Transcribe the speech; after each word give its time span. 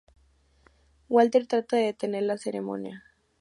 Walter 1.09 1.45
trata 1.45 1.75
de 1.75 1.83
detener 1.83 2.23
la 2.23 2.39
ceremonia. 2.39 3.03